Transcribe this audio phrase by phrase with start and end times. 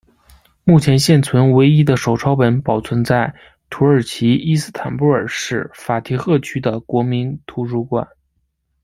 [0.63, 3.35] 目前现存唯一的手抄本保存在
[3.69, 8.07] 土耳其伊斯坦布尔市法提赫区的国民图书馆。